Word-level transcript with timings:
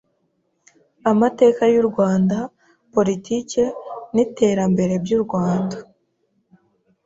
Amateka 1.11 1.61
y’u 1.73 1.85
Rwanda; 1.89 2.37
Politike 2.93 3.61
n’iterambere 4.13 4.93
by’u 5.03 5.19
Rwanda; 5.25 5.75